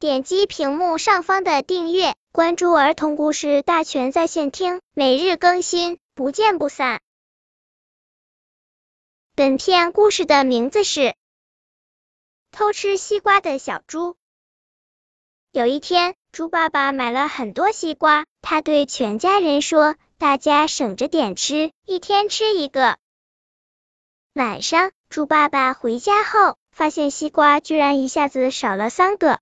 [0.00, 7.00] 点击屏幕上方的订阅，关注儿童故事大全在线听，每日更新，不见不散。
[9.34, 11.00] 本片故事的名字是
[12.52, 14.12] 《偷吃西瓜的小猪》。
[15.50, 22.98] 有一天，猪爸爸买了很多西瓜，他对全家人说：“大家省着点吃，一天吃一个。”
[24.32, 29.40] 晚上，猪爸爸回家后，发现西瓜居然一下子少了三个。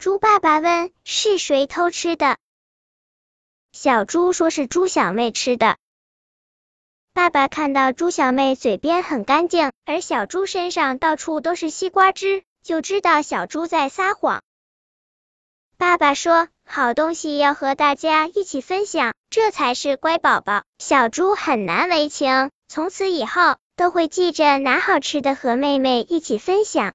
[0.00, 2.38] 猪爸爸问：“是谁偷吃的？”
[3.70, 5.76] 小猪说是猪小妹吃的。
[7.12, 14.42] 爸爸看到猪小妹嘴边很干净，而小猪身上到处都是西瓜汁，就知道小猪在撒谎。
[15.76, 22.50] 爸爸说：“好东西要和大家一起分享，这才是乖宝宝。”小猪很难为情。
[22.68, 26.94] 从此以后，都会记着拿好吃的和妹妹一起分享。